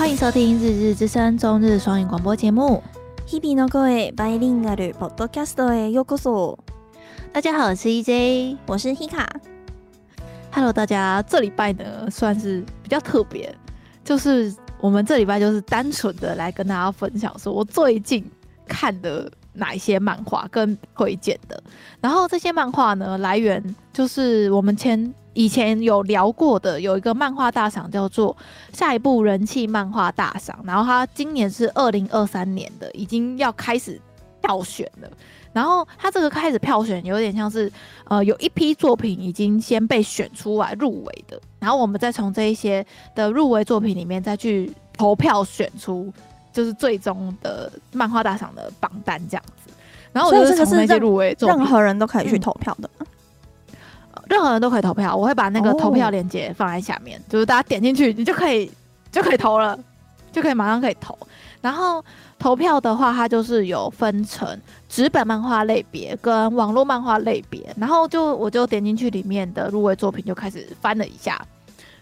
[0.00, 2.82] 欢迎收听《日日之声》中日双语广播节目。
[3.26, 6.58] 日々の声バイリンガルポッドキャストへようこそ。
[7.32, 13.54] 大家好，我是 EJ，我是 Hika。Hello，大家，这礼拜呢算是比较特别，
[14.04, 18.24] 就是我们这礼拜就是单纯的来跟大家分享，说我最近
[18.66, 21.62] 看的哪一些漫画跟推荐的。
[22.00, 28.35] 然后这些漫画呢，来源就是我们前 以前有聊过的，有一个漫画大赏叫做
[28.73, 33.99] 下一部人气漫画大赏，然后它今年是二零二三年的，已经要开始
[34.41, 35.09] 票选了。
[35.53, 37.69] 然后他这个开始票选，有点像是，
[38.05, 46.09] 呃，有一批作品已经先被选出来入围的，然后我们再从这一些的入围作品里面再去投票选出，
[46.53, 49.73] 就是最终的漫画大赏的榜单这样子。
[50.13, 53.05] 然后我就是从那些入围作品，任何人都可以去投票的，嗯，
[54.31, 55.13] 任何人都可以投票。
[55.13, 58.71] 我会把那个投票链接放在下面，哦，就是大家点进去，你就可以
[59.11, 59.77] 就可以投了，
[60.31, 61.17] 就可以马上可以投。
[61.59, 62.03] 然后
[62.39, 64.57] 投票的话，它就是有分成
[64.87, 67.75] 纸本漫画类别跟网络漫画类别。
[67.77, 71.39] 然后就我就点进去里面的入围作品，就开始翻了一下，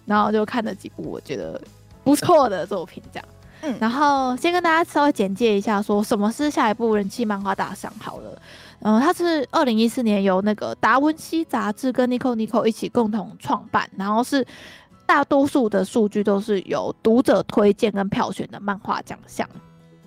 [0.06, 1.60] 然后就看了几部我觉得
[2.04, 3.28] 不错的作品，这样。
[3.62, 8.42] 嗯，然后先跟大家稍微简介一下，说什么是下一部人气漫画大赏好了。
[8.82, 14.46] 嗯，它是二零一四年由那个达文西杂志跟 Nico Nico 一起共同创办，然后是。
[15.10, 19.50] 大多数的数据都是由读者推荐跟票选的漫画奖项，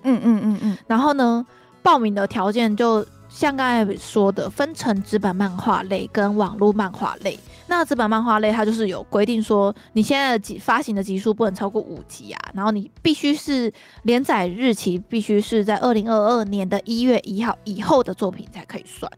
[0.03, 0.77] 嗯嗯嗯嗯。
[0.87, 1.45] 然后呢，
[1.81, 7.37] 报名的条件就像刚才说的，分成纸本漫画类跟网络漫画类。
[7.75, 19.11] 那纸本漫画类它就是有规定说，你现在的集发行的集数不能超过五集啊，然后你必须是连载日期必须是在二零二二年的一月一号以后的作品才可以算。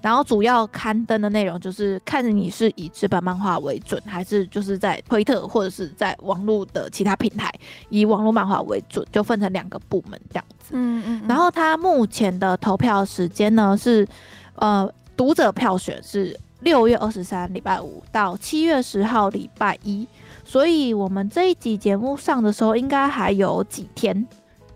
[0.00, 7.52] 然后主要刊登的内容就是看着你是以纸本漫画为准，还是就是在推特或者是在网络的其他平台
[7.90, 10.70] 以网络漫画为准，就分成两个部门这样子。
[10.70, 11.22] 嗯嗯。
[11.28, 14.06] 然后它目前的投票时间呢是，
[14.54, 20.06] 呃，读者票选是六月二十三礼拜五到七月十号礼拜一，
[20.44, 24.26] 所以我们这一集节目上的时候应该还有几天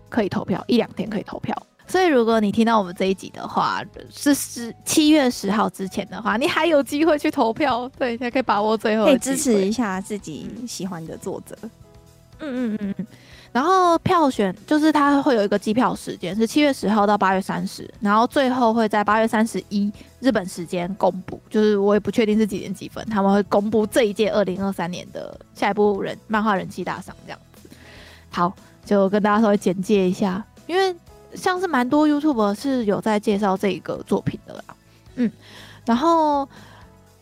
[0.09, 1.55] 可以投票，一两天可以投票。
[1.85, 11.55] 所以，如果你听到我们这一集的话，是十七月十号之前的话，你还有机会去投票，对，才可以把握最后，可以支持一下自己喜欢的作者。
[12.39, 13.07] 嗯嗯嗯嗯。
[13.53, 21.39] 然后票选就是它会有一个计票时间，是七月十号到八月三十，然后最后会在八月三十一日本时间公布。
[21.49, 27.69] 就是我也不确定是几点几分，他们会公布这一届二零二三年的下一部人漫画人气大赏这样子。
[28.31, 28.51] 好，
[28.83, 30.93] 就跟大家稍微简介一下，因为。
[31.35, 34.63] 像是蛮多 YouTube 是有在介绍这一个作品的啦，
[35.15, 35.31] 嗯，
[35.83, 36.47] 然后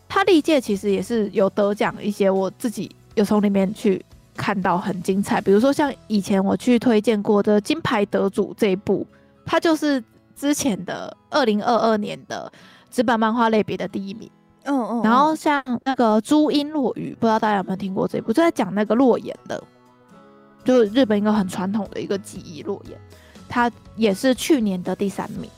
[0.06, 4.04] 他历届其实也是有得奖一些，我自己有从里面去
[4.36, 9.06] 看到很精彩，比如说像以前我去推荐过的金牌得主这一部，
[9.44, 10.02] 它就是
[10.34, 12.50] 之前的二零二二年的
[12.90, 14.30] 纸板漫画类别的第一名，
[14.64, 19.62] 嗯嗯，然后像那个朱茵落雨，不知道大家有没有听过这一部，就在讲那个落雁的，
[20.64, 22.98] 就是日本一个很传统的一个记忆落雁。
[23.48, 25.50] 它也是去年的第三名，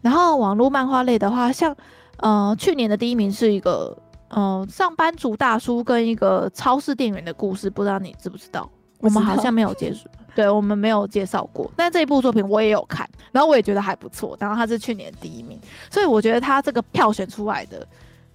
[0.00, 1.76] 然后网络漫画类的话，像
[2.16, 3.96] 呃去年的第一名是一个
[4.30, 8.68] 呃上班族大叔跟一个超市店员的故事，不知道你知不知道？
[8.98, 11.70] 我们好像没有接触，对，我们没有介绍过。
[11.76, 14.36] 但这一部作品我也有看，然后我也觉得还不错。
[14.40, 17.86] 然后他是去年第一名，所以我觉得他这个票选出来的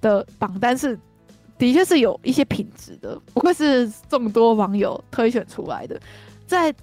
[0.01, 0.99] 的榜单是
[1.57, 5.99] 的确是有一些品质的，不愧是众多网友推选出来的，
[6.47, 6.73] 在。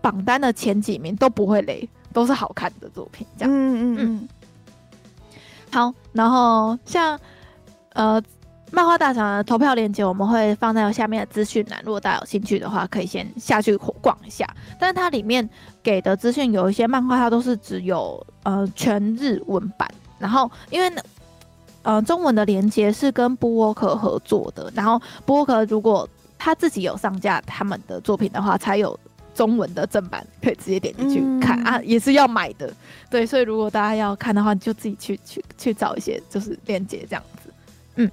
[0.00, 3.26] 榜单的前几名都不会雷，都是好看的作品。
[3.38, 4.28] 这样，嗯嗯嗯。
[5.72, 7.18] 好，然后像
[7.94, 8.22] 呃
[8.70, 11.80] 漫画大赏的投票链接，我们会放在下面的资讯栏。
[11.84, 14.46] 如果大家有兴趣的话，可以先下去逛一下。
[14.78, 15.48] 但是它里面
[15.82, 19.88] 给的资讯有一些漫画，它都是只有呃全日文版。
[20.18, 20.92] 然后因为
[21.82, 26.08] 呃中文的连接是跟 BookWalker 合作的，然后 BookWalker 如果
[26.38, 28.98] 他自己有上架他们的作品的话，才有。
[29.34, 32.72] 中文的正版可以直接点进去看、嗯、啊，也是要买的。
[33.10, 37.43] 对，所以如果大家要看的话，你就自己去去去找一些就是链接这样子。
[37.96, 38.10] 嗯，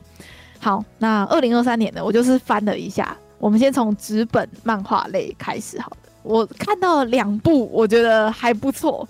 [0.60, 5.80] 好，那二零二三年呢，我就是翻了一下，我们先从纸本漫画类开始。
[5.80, 9.08] 好了，我看到两部我觉得还不错、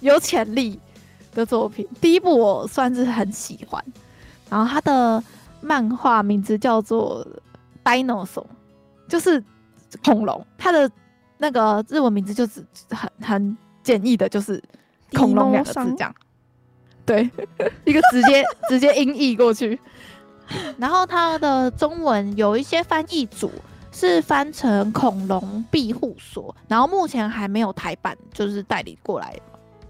[0.00, 0.78] 有潜力
[1.34, 1.86] 的作品。
[2.00, 3.84] 第一部我算是很喜欢，
[4.48, 5.22] 然后它的
[5.60, 7.26] 漫画名字叫做
[8.06, 8.26] 《Dinosaur》，
[9.08, 9.42] 就是
[10.04, 10.90] 恐龙，它的。
[11.38, 14.62] 那个日文名字就是很很简易的，就是
[15.12, 16.14] “恐龙”两个字这样。
[17.04, 17.28] 对，
[17.84, 19.76] 一个直接直接音译过去。
[20.78, 23.50] 然后它的中文有一些翻译组
[23.90, 29.34] 是翻成恐龙庇护所，然后目前还没有台版，就是代理过来，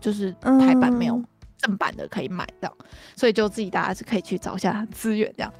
[0.01, 1.23] 就是台版没有
[1.59, 5.53] 正版的可以买到，嗯、所以就自己大家是可以去找一下资源这样。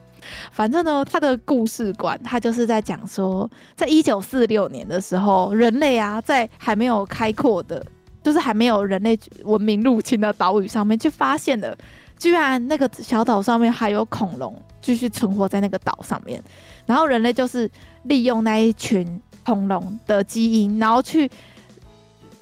[0.53, 7.85] 反正呢，他的故事观，他就是在讲说，在一九四六年的时候，人类啊，在还没有开阔的，
[8.23, 11.77] 就是还没有人类文明入侵的岛屿上面，去发现了，
[12.23, 16.41] 居然那个小岛上面还有恐龙继续存活在那个岛上面，
[16.87, 17.69] 然后人类就是
[18.05, 21.29] 利用那一群恐龙的基因，然后去。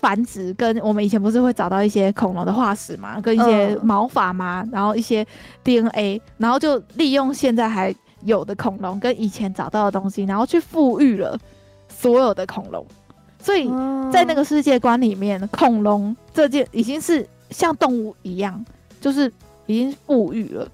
[0.03, 5.27] 繁殖跟我们以前不是会找到一些恐龙的化石嘛，跟一些毛发嘛，然后一些
[5.63, 11.39] DNA，然后就利用现在还有的恐龙跟以前找到的东西，然后去复育了
[11.91, 12.87] 所有的恐龙。
[13.39, 13.69] 所以
[14.11, 18.65] 在那个世界观里面，恐龙这件已经是像动物一样，
[19.03, 19.31] 就是
[19.71, 20.69] 已经富裕了，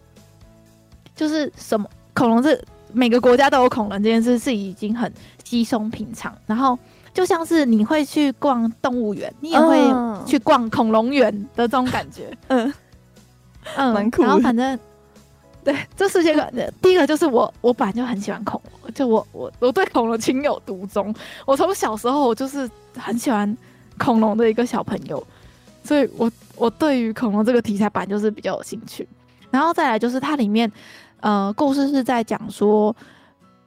[1.15, 2.63] 就是什么恐龙是
[2.93, 5.13] 每个国家都有恐龙这件事是已经很
[5.45, 6.79] 稀松平常，然后。
[7.17, 9.79] 就像是你会去逛动物园，你也会
[10.27, 12.71] 去逛恐龙园的这种感觉， 嗯
[13.75, 14.21] 嗯，蛮酷。
[14.21, 14.79] 然后反正，
[15.65, 16.53] 对，这世界观
[16.83, 21.15] 第一个就是我，我本来就很喜欢恐龙，就我我我对恐龙情有独钟。
[21.47, 23.57] 我从小时候我就是很喜欢
[23.97, 25.27] 恐龙的一个小朋友，
[25.87, 29.09] 所以我我对于恐龙这个题材版就是比较有兴趣。
[29.51, 30.71] 然后再来就是它里面，
[31.21, 32.95] 呃，故事是在讲说，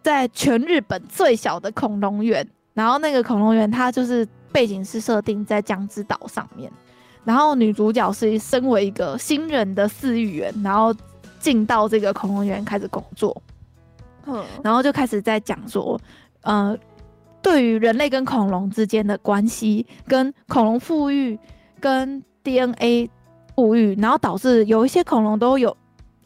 [0.04, 2.48] 在全日本最小的恐龙园。
[2.74, 6.72] 然后那个恐龙园，它就是背景是设定在江之岛上面。
[7.24, 10.96] 然后女主角是身为一个新人的饲育员，然后
[11.40, 13.42] 进到这个恐龙园开始工作。
[14.26, 16.00] 嗯，然后就开始在讲说，
[16.42, 16.78] 呃，
[17.42, 21.38] 对于人类跟恐龙之间的关系，跟恐龙复育，
[21.80, 23.10] 跟 DNA
[23.56, 25.76] 复育，然后导致有一些恐龙都有，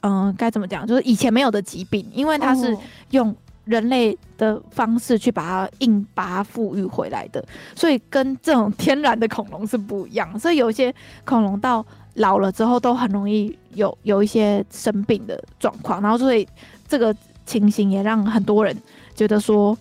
[0.02, 2.78] 嗯、呃，该怎么讲，就是以前没有的疾病，因为它是
[3.12, 3.36] 用。
[3.66, 7.42] 人类的方式去把它硬把它复育回来的，
[7.74, 10.38] 所以跟这种天然的恐龙是不一样。
[10.38, 11.86] 所以有一些恐龙到
[12.16, 16.46] 老了之后都很容易有有一些生病的状况，然后所以
[16.90, 17.16] 这个
[17.46, 18.76] 情形也让很多人
[19.16, 19.78] 觉得说，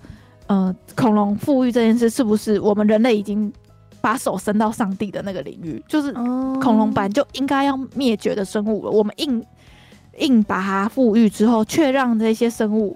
[0.47, 3.53] 呃，恐龙复育这件事是不是我们人类已经
[4.03, 5.83] 把手伸到上帝的那个领域？
[5.89, 9.43] 就是恐龙版就应该要灭绝的生物了，我们硬
[10.19, 12.95] 硬把它复育之后，却让这些生物。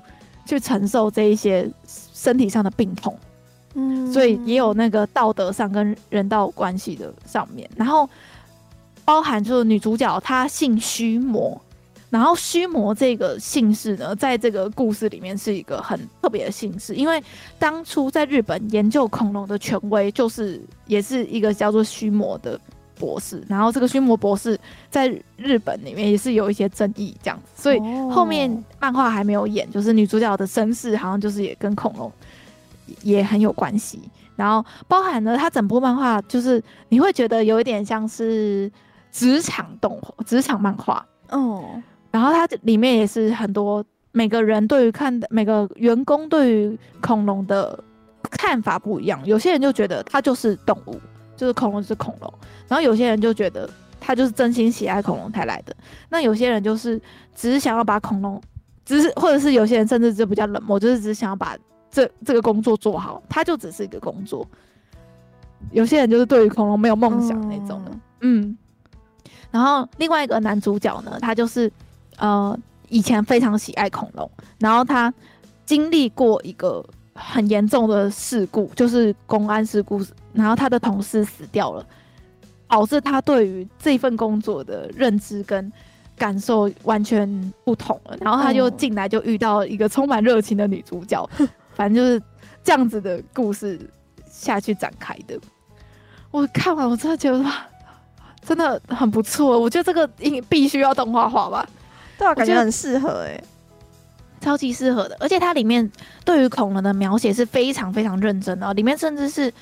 [0.49, 3.19] 去承受这一些身体上的病痛，
[3.75, 8.09] 嗯，所以也有那个道德上跟人道关系的上面，然后
[9.05, 11.61] 包含就是女主角她姓须磨，
[12.11, 17.23] 然后虚魔这个姓氏呢，在这个故事里面是一个很特别的姓氏，因为
[17.59, 22.59] 当初在日本研究恐龙的权威就是也是一个叫做虚魔的。
[22.99, 24.59] 博士，然后这个虚魔博士
[24.89, 25.07] 在
[25.37, 27.79] 日本里面也是有一些争议，这样子，所以
[28.11, 28.51] 后面
[28.81, 32.11] 漫画还没有演，就是女主角的身世好像就是也跟恐龙
[33.03, 34.01] 也很有关系，
[34.35, 38.73] 然后包含了它整部漫画，就是你会觉得有一点像是
[39.13, 41.83] 职场动画、职场漫画哦，
[42.17, 47.79] 然后它里面也是很多每个人对于看每个员工对于恐龙的
[48.31, 50.99] 看法不一样，有些人就觉得它就是动物。
[51.37, 52.33] 就是恐龙是恐龙，
[52.67, 53.69] 然后有些人就觉得
[54.01, 55.77] 他就是真心喜爱恐龙才来的，
[56.09, 56.99] 那有些人就是
[57.35, 58.41] 只是想要把恐龙，
[58.87, 61.55] 只是或者是有些人甚至就比较冷漠，就是只是想要把
[61.91, 64.49] 这这个工作做好，他就只是一个工作。
[65.73, 68.59] 有些人就是对于恐龙没有梦想那种的，嗯，嗯。
[69.51, 71.71] 然后另外一个男主角呢，他就是
[72.19, 72.59] 呃
[72.89, 75.13] 以前非常喜爱恐龙，然后他
[75.65, 76.85] 经历过一个。
[77.19, 80.05] 很严重的事故，就是公安事故，
[80.35, 81.83] 然后他的同事死掉了，
[82.69, 85.73] 导致他对于这份工作的认知跟
[86.15, 87.27] 感受完全
[87.65, 88.15] 不同了。
[88.21, 91.27] 然后他就进来就遇到一个充满热情的女主角，
[91.73, 92.23] 反正就是
[92.63, 93.81] 这样子的故事
[94.29, 95.41] 下去展开的。
[96.31, 97.43] 我看完我真的觉得
[98.43, 101.67] 真的很不错，我觉得这个应必须要动画化吧？
[102.19, 103.45] 对啊，感觉很适合哎、欸。
[104.39, 105.91] 超级适合的，而且它里面
[106.25, 109.53] 对于恐龙的描写是非常非常认真的，里面甚至是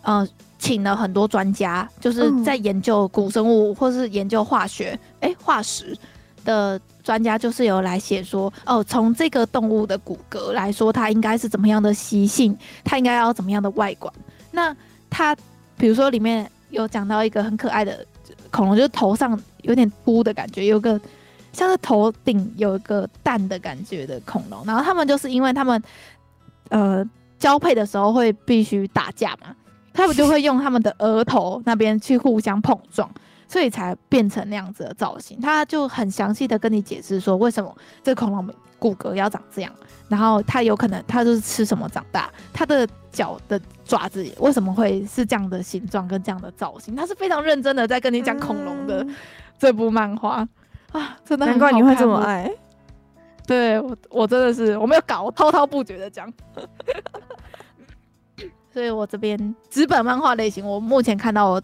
[0.00, 0.26] 呃
[0.58, 5.96] 请了很多专家，就是在研究古生物或是研究化学哎、欸、化石
[6.44, 14.12] 的专家，就是有来写说哦，从这个动物的骨骼来说，它应该是怎么样的习性，它应该要怎么样的外观。
[14.50, 14.74] 那
[15.08, 15.36] 它
[15.76, 18.04] 比如说里面有讲到一个很可爱的
[18.50, 20.98] 恐龙，就是头上有点秃的感觉，有个。
[21.52, 25.82] 像是头顶有一个蛋的感觉的恐龙，然后他们就是因为他们
[26.70, 27.04] 呃
[27.38, 29.54] 交配的时候会必须打架嘛，
[29.92, 33.10] 他们就会用他们的额头那边去互相碰撞，
[33.48, 35.40] 所以才变成那样子的造型。
[35.40, 39.72] 他就很详细的跟你解释说，为什么这恐龙骨骼要长这样，
[40.08, 49.06] 然后它有可能它就是吃什么长大，它的脚的爪子为什么会是这样的形状跟这样的造型，他是非常认真的在跟你讲恐龙的
[49.58, 50.48] 这部漫画、嗯、
[50.92, 52.50] 啊，真的难怪你会这么爱。
[53.46, 56.32] 对我，我真的是我没有搞，我滔滔不绝的讲。
[58.72, 61.62] 所以我这边纸本漫画类型，我目前看到我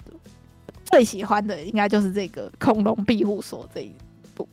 [0.84, 3.94] 最喜欢的应该就是这个《恐龙庇护所》这一
[4.34, 4.46] 部。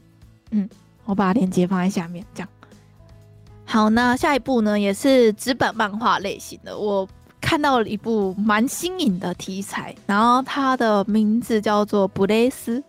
[0.52, 0.70] 嗯，
[1.04, 2.50] 我把链接放在下面，这样。
[3.66, 6.78] 好，那下一部呢，也是纸本漫画类型的。
[6.78, 7.08] 我
[7.42, 12.80] 看到了一部蛮新颖的题材，然后它的名字叫做《布蕾丝》，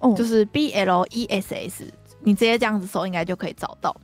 [0.00, 3.94] 哦，就是 B L E S S，你直接这样子搜应该就可以找到。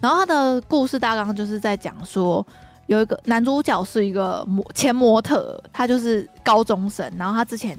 [0.00, 2.46] 然后它的故事大纲就是在讲说。
[2.88, 7.78] 有一个男主角是一个模前模特，他就是高中生，然后他之前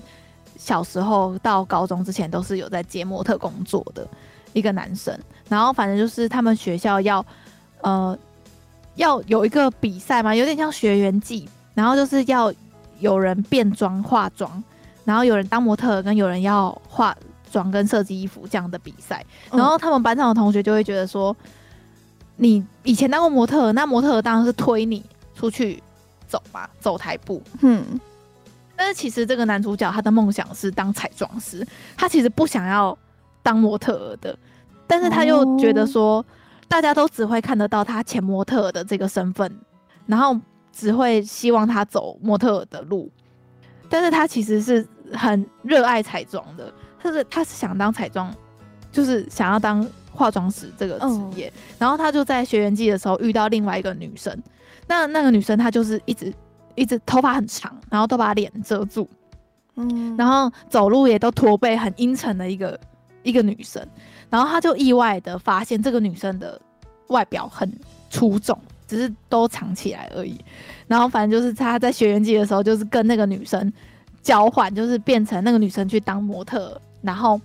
[0.55, 4.07] 小时候到高中之前都是有在接模特工作的
[4.53, 7.25] 一个男生，然后反正就是他们学校要
[7.81, 8.15] 呃
[8.97, 12.53] 要有一个比赛嘛，有点像学员季，然后就是要
[12.99, 14.63] 有人变装化妆，
[15.05, 17.17] 然后有人当模特，跟有人要化
[17.51, 21.35] 妆跟设计衣服这样的比赛，然后他们班上的同学就会觉得说。
[22.41, 25.03] 你以前当过模特，那模特当然是推你
[25.35, 25.83] 出去
[26.25, 27.43] 走嘛，走台步。
[27.59, 27.99] 嗯，
[28.77, 32.97] 但是其实这个男主角他的梦想是当彩妆师，他其实不想要
[33.43, 34.33] 当模特的，
[34.87, 36.25] 但是他又觉得说
[36.69, 39.59] 大家都只会看得到他前模特的这个身份，
[40.05, 40.39] 然后
[40.71, 43.11] 只会希望他走模特的路，
[43.89, 48.33] 但是他其实是很热爱彩妆的，他是他是想当彩妆，
[48.91, 49.87] 就是想要当。
[50.11, 54.37] 化妆师这个职业，哦、然后他就在学员季的时候遇到另外一个女生，
[54.85, 56.33] 那那个女生她就是一直
[56.75, 59.07] 一直头发很长，然后都把脸遮住，
[59.75, 62.77] 嗯，然后走路也都驼背，很阴沉的一个
[63.23, 63.87] 一个女生，
[64.29, 66.59] 然后他就意外的发现这个女生的
[67.07, 67.71] 外表很
[68.09, 70.37] 出众，只是都藏起来而已，
[70.87, 73.71] 然后反正就是他在学员季的时候就是跟那个女生
[74.29, 77.41] 交换，就是变成那个女生去当模特，然后。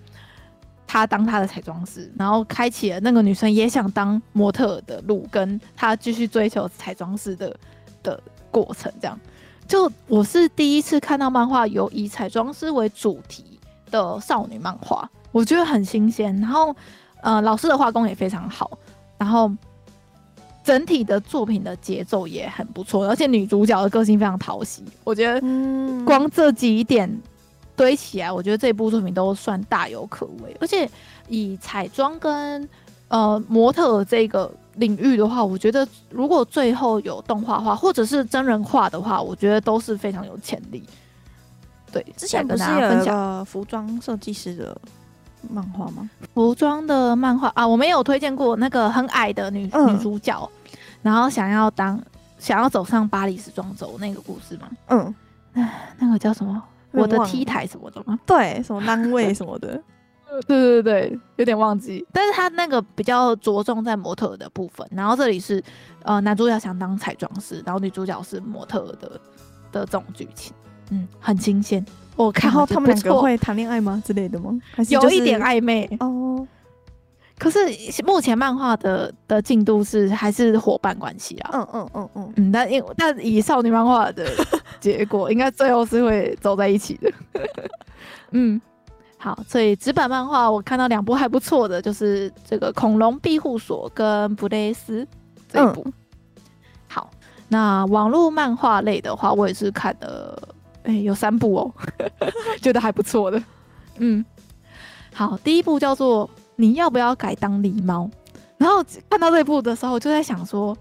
[0.87, 7.57] 他当他的彩妆师，然后开启了那个女生也想当模特的路，跟他继续追求彩妆师的
[8.01, 8.93] 的过程。
[9.01, 9.19] 这样，
[9.67, 13.59] 就我是第一次看到漫画有以彩妆师为主题
[13.91, 16.39] 的少女漫画，我觉得很新鲜。
[16.39, 16.77] 然后，
[17.23, 18.79] 呃，老师的画工也非常好，
[19.19, 19.51] 然后
[20.65, 24.83] 整体的作品的节奏也很不错，而且女主角的个性非常讨喜。
[25.05, 25.41] 我觉得，
[26.05, 27.23] 光这几点。
[27.77, 30.57] 堆起来，我觉得这部作品都算大有可为。
[30.61, 30.89] 而且
[31.27, 32.69] 以彩妆跟
[33.09, 40.85] 呃模特这个领域的话，我觉得如果最后有动画化或者是真人化的话，我觉得都是非常有潜力。
[41.91, 44.81] 对，之前不是有一个服装设计师的
[45.51, 46.09] 漫画吗？
[46.35, 50.51] 服装的漫画啊，我没有推荐过那个很矮的女、嗯、女主角，
[51.03, 52.01] 然后想要当
[52.39, 54.69] 想要走上巴黎时装周那个故事吗？
[54.89, 55.15] 嗯，
[55.99, 56.63] 那个叫什么？
[56.93, 58.19] 我的 T 台什么的吗？
[58.25, 59.83] 对，什么单位什么的，
[60.47, 62.07] 对对对，有点忘记。
[62.13, 65.61] 但是他那个比较着重在模特的部分，然后这里是
[66.05, 69.21] 呃男主角想当彩妆师，然后女主角是模特的
[69.73, 70.55] 的这种剧情，
[70.91, 71.85] 嗯，很新鲜。
[72.17, 74.57] 我看后他们两个会谈恋爱吗之类的吗？
[74.73, 76.47] 还是、就是、有一点暧昧哦。
[77.37, 77.59] 可是
[78.07, 81.51] 目前漫画的的进度是还是伙伴关系啊？
[81.53, 82.53] 嗯嗯嗯嗯嗯。
[82.53, 84.25] 但因但以少女漫画的
[84.81, 87.13] 结果， 应该最后是会走在一起的。
[88.31, 88.61] 嗯，
[89.19, 95.05] 好，所以纸板漫画我看到两部还不错的，就是这个《恐龙庇护所》跟《布雷斯》
[95.53, 95.83] 这一部。
[95.87, 95.93] 嗯、
[96.87, 97.11] 好，
[97.49, 100.54] 那网络漫画类的话，我也是看了，
[100.85, 101.75] 哎、欸，有三部哦，
[102.63, 103.43] 觉得还不错的。
[103.99, 104.25] 嗯，
[105.13, 106.31] 好，第一部叫做。
[106.57, 108.09] 你要不要改当狸猫？
[108.59, 108.77] 然后
[109.11, 110.73] 看到这一部的时候，我就在想说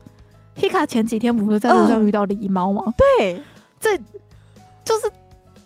[0.55, 2.83] ，Hika 前几天不是在路上遇到狸猫吗？
[2.86, 3.41] 呃、对，
[3.79, 3.98] 这
[4.86, 5.12] 就是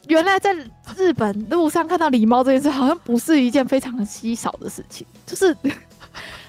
[0.07, 0.55] 原来在
[0.95, 5.05] 日本路上看到狸猫这件事，好像不是一件非常稀少的事情。
[5.25, 5.53] 就是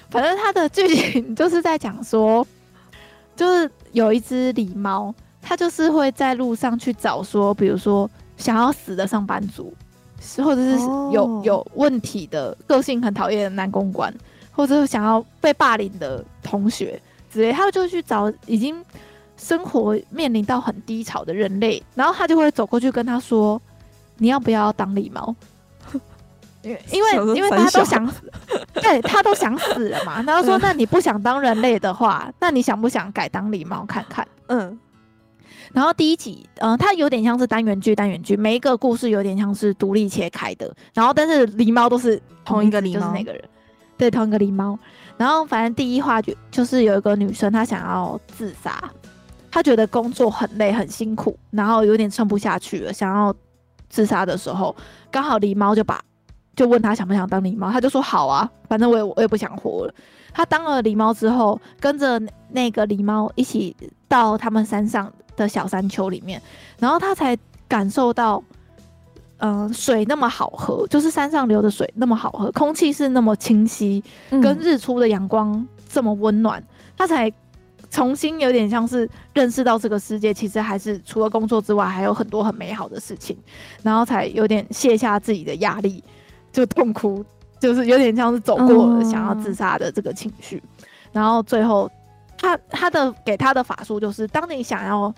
[0.09, 2.47] 反正它的剧情就是在讲说，
[3.35, 9.73] 就是有一只狸猫，它就是会在路上去找说，比如说想要死的上班族。
[10.43, 10.77] 或者是
[11.13, 14.13] 有有问题的个性很讨厌的男公关，
[14.51, 18.83] 或者是想要被霸凌的同学之类，他就去找已经
[19.37, 23.59] 生活面临到很低潮的人类，然后他就会走过去跟他说
[24.19, 25.33] ：“你要不要当狸猫？
[26.63, 28.29] ”因为因为因为他都想死，
[28.73, 30.21] 对他都想死了嘛。
[30.23, 34.77] 然后说： “那你不想当人类的话，那你想不想改当狸猫看看？”嗯。
[35.73, 40.73] 然后第一集，嗯、呃，它有点像是单元剧，单元剧每一个故事有点像是独立切开的。
[40.93, 43.43] 然后但是狸猫都是同一个狸猫，就是那个人，
[43.97, 44.77] 对，同一个狸猫。
[45.17, 48.89] 然后反正第一话就就是有一个女生，她想要自杀，
[49.51, 53.33] 她觉得工作很累很辛苦，然后有点撑不下去了，想要
[53.89, 54.75] 自杀的时候，
[55.11, 56.01] 刚好狸猫就把
[56.55, 59.93] 就问她想不想当狸猫，她就说好啊，反正我也我也不想活了。
[60.33, 63.75] 她当了狸猫之后，跟着那个狸猫一起
[64.07, 66.39] 到他们山上的小山丘里面，
[66.77, 67.35] 然后他才
[67.67, 68.43] 感受到，
[69.37, 76.63] 嗯、呃，水那么好喝，就是山上流的水那么好喝，空气是那么清晰，跟日出的阳光这么温暖，
[76.97, 77.31] 她、嗯、才
[77.89, 83.35] 重新有点像是认识到这个世界，其实还是除了工作之外，还有很多很美好的事情，
[83.81, 86.03] 然后才有点卸下自己的压力，
[86.51, 87.25] 就痛哭。
[87.59, 91.91] 就是有点像是走过了想要自杀的这个情绪，嗯，然后最后
[92.41, 95.13] 他他的给他的法术就是，当你想要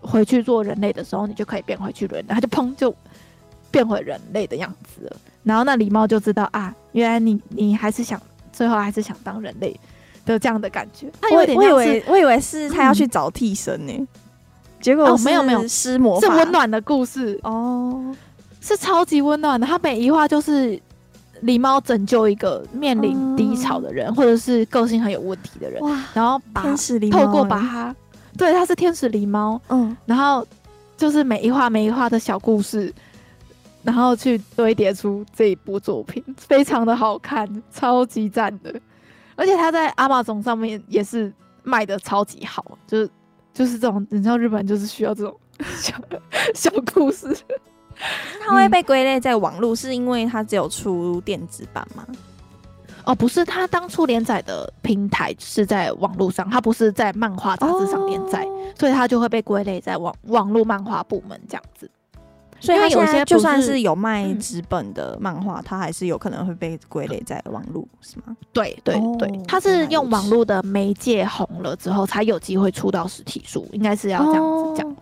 [0.00, 2.92] 回去做人类的时候，你就可以变回去人类，他就砰就
[3.70, 5.16] 变回人类的样子了。
[5.44, 8.20] 然后那狸猫就知道啊，原来你你还是想
[8.52, 9.78] 最后还是想当人类
[10.26, 11.08] 的这样的感觉。
[11.20, 14.08] 他有点，我以为我以为是他要去找替身呢，嗯，
[14.80, 18.14] 结果没有没有施魔法，是温暖的故事哦，
[18.60, 19.66] 是超级温暖的。
[19.66, 20.80] 他每一话就是。
[21.44, 25.80] 狸猫拯救一个面临低潮的人，嗯，或者是个性很有问题的人，
[26.14, 27.94] 然后把天使狸猫透过把它，
[28.38, 30.46] 对，它是天使狸猫，嗯，然后
[30.96, 32.92] 就是每一画每一画的小故事，
[33.82, 38.74] 然后去堆叠出这一部作品，非常的好看，超级赞的，
[39.36, 41.30] 而且他在 Amazon 上面也是
[41.62, 43.10] 卖的超级好，就是
[43.52, 45.38] 就是这种，你知道日本就是需要这种
[45.76, 45.94] 小
[46.54, 47.36] 小故事。
[48.44, 52.06] 它会被归类在网络，是因为它只有出电子版吗？
[53.04, 58.48] 哦，不是，它当初连载的平台是在网络上，它不是在漫画杂志上连载，哦，
[58.78, 61.90] 所以它就会被归类在网网络漫画部门这样子。
[62.60, 68.34] 所以它有些就算是有卖纸本的漫画，它还是有可能会被归类在网络，是吗？
[68.54, 74.88] 对对对，它是用网络的媒介红了之后，才有机会出到实体书，应该是要这样子讲。
[74.88, 74.96] 嗯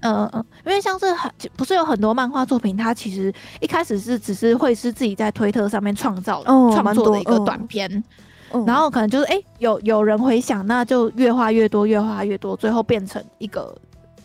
[0.00, 0.30] 嗯，
[0.64, 8.04] 因为像是很不是有很多漫画作品，它其实一开始是只是会是自己在推特上面创造创、哦、作的一个短片，
[8.52, 13.76] 哦、然后可能就是哎、欸、有有人回想，那就越画越多，越画越多，最后变成一个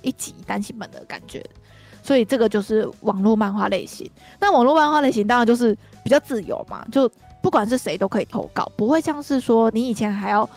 [0.04, 1.44] 一集单行本的感觉。
[2.04, 4.08] 所以这个就是网络漫画类型。
[4.40, 7.10] 那网络漫画类型当然就是比较自由嘛，就
[7.42, 10.48] 不管是谁都可以投稿，不会像是说你以前还要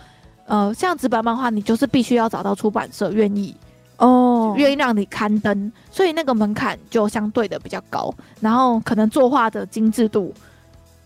[0.44, 3.56] 呃像纸本漫画，你就是必须要找到出版社愿意。
[3.98, 10.34] 哦，愿意让你刊登，所以那个门槛就相对的比较高，然后可能作画的精致度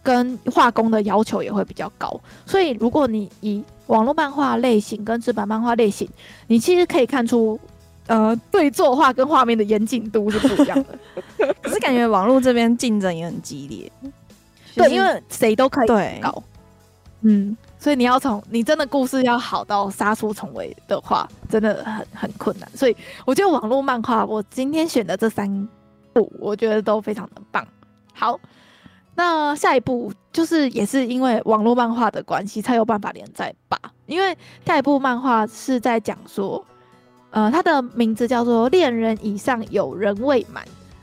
[0.02, 2.20] 跟画工的要求也会比较高。
[2.44, 6.08] 所以如果你以网络漫画类型跟纸板漫画类型，
[6.48, 7.58] 你其实可以看出，
[8.08, 10.98] 呃，对作画跟画面的严谨度是不一样的。
[11.62, 13.92] 可是感觉网络这边竞争也很激烈，
[14.74, 15.88] 对，因为谁都可以
[16.20, 16.42] 搞，
[17.20, 17.56] 嗯。
[17.80, 22.70] 所以你要从你真的故事要好到杀出重围的话，真的很很困难。
[22.76, 25.68] 所以我觉得网络漫画，我今天选的这三
[26.12, 27.66] 部，我觉得都非常的棒。
[28.12, 28.38] 好，
[29.14, 33.78] 那下一部就是也是因为网络漫画的关系才有办法连载吧？
[34.04, 36.62] 因为下一部漫画是在讲说，
[37.30, 40.62] 呃，它的名字叫做《恋人以上有人未满》。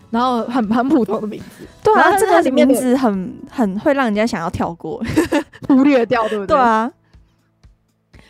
[0.10, 5.04] 然后很很普通的名字，对啊，这个名字很很会让人家想要跳过，
[5.68, 6.56] 忽略掉，对不对？
[6.56, 6.92] 对啊。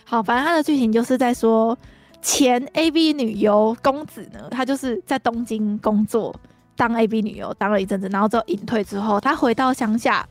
[0.04, 1.78] 好，反正他的剧情就是在说，
[2.22, 6.34] 前 A B 女优公子呢，他就是在东京工作
[6.76, 10.26] 当 A B 女优，当了一阵子，然后之后隐退之后，他回到乡下，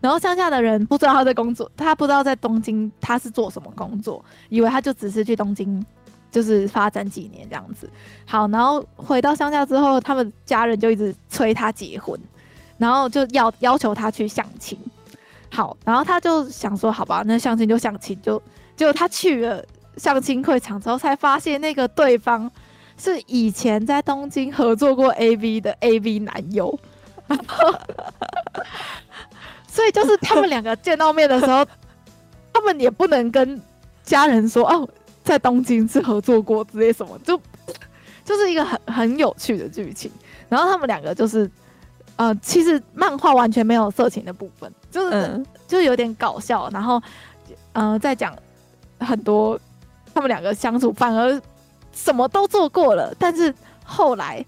[0.00, 5.84] 然后乡下的人不知道他在工作，他不知道在东京他是做什么工作，以为他就只是去东京。
[6.30, 7.90] 就是发展几年这样子，
[8.24, 12.18] 好，然后回到乡下之后，他们家人就一直催他结婚，
[12.78, 14.78] 然后就要要求他去相亲。
[15.52, 18.40] 好，然后他就想说，好吧，那相亲就相亲，就
[18.76, 19.64] 结果他去了
[19.96, 22.48] 相亲会场之后，才发现那个对方
[22.96, 26.78] 是以前在东京合作过 AV 的 AV 男优，
[29.66, 31.66] 所以就是他们两个见到面的时候，
[32.52, 33.60] 他们也不能跟
[34.04, 34.88] 家人说哦。
[35.30, 37.40] 在东京是合作过之类什么，就
[38.24, 40.10] 就是一个很很有趣的剧情。
[40.48, 41.48] 然后他们两个就是，
[42.16, 46.68] 呃，其实漫画完全没有色情的部分，就是、嗯、就有点搞笑。
[46.72, 47.00] 然后，
[47.74, 48.36] 呃，在讲
[48.98, 49.56] 很多
[50.12, 51.40] 他们两个相处，反而
[51.92, 54.44] 什么都做过了，但是后来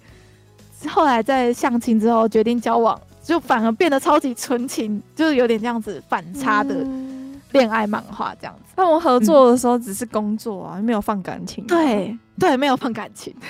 [0.89, 6.75] 后来在相亲之后决定交往，就反而变得超级纯情，就是有点这样子反差的。
[6.75, 7.12] 嗯
[7.53, 11.65] 恋爱漫画这样子，那我合作的时候只是工作啊，嗯、没有放感情。
[11.67, 12.17] 对。
[12.39, 13.35] 对，没有放感情。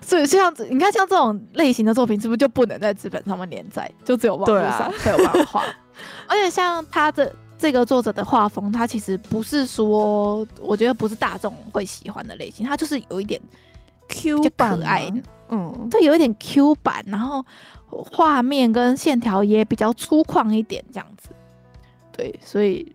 [0.00, 4.90] 所以像你看，像这种类型的作品，是不是就不能在纸本上面连载，就只有网络上。
[4.98, 5.62] 才有漫画？
[5.62, 5.66] 啊、
[6.28, 13.40] 而且像他的这个作者的画风，他其实不是说，我觉得不是大众会喜欢的类型，他就是有一点
[14.08, 15.12] Q 版可爱，
[15.50, 17.44] 嗯，对，有一点 Q 版，然后
[17.90, 21.30] 画面跟线条也比较粗犷一点，这样子。
[22.12, 22.92] 对，所以，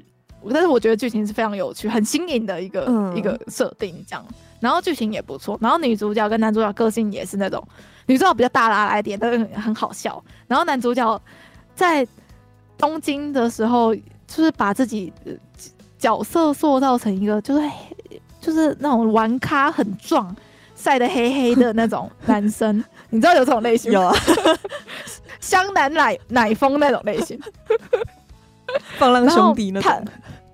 [0.51, 4.25] 但是我觉得剧情是非常有趣、很新颖的一个、嗯、一个设定，这样。
[4.59, 7.61] 然后剧情也不错，然后女主角跟男主角个性也是那种，
[8.05, 10.23] 女主角比较大拉拉一点，但是很，很好笑。
[10.47, 11.21] 然后男主角
[11.75, 12.07] 在
[12.77, 15.11] 东京的时候，就是把自己
[15.97, 17.69] 角色塑造成一个，就是
[18.39, 20.33] 就是那种玩咖很壮、
[20.83, 22.83] 晒得黑黑的那种 男生。
[23.09, 23.99] 你知道有这种类型吗？
[24.01, 24.15] 有啊，
[25.39, 27.39] 湘南奶奶风那种类型，
[28.97, 30.05] 放浪兄弟那种。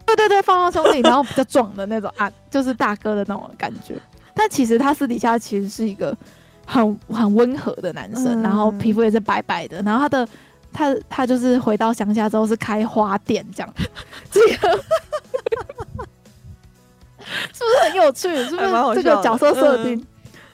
[0.06, 3.96] 对对对，放浪兄弟， 然后比较壮的那种啊，就是大哥的那种感觉。
[4.34, 6.15] 但其实他私底下其实是一个
[6.65, 9.82] 很很温和的男生，嗯、然后皮肤也是白白的。
[9.82, 10.28] 然后他的
[10.74, 13.74] 他他就是回到乡下之后是开花店这样，
[14.32, 14.84] 这个
[17.54, 18.28] 是不是很有趣？
[18.46, 20.04] 是不是这个角色设定